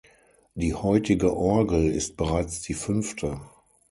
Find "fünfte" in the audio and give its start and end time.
2.73-3.39